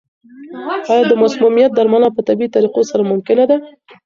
[0.91, 3.57] آیا د مسمومیت درملنه په طبیعي طریقو سره ممکنه ده؟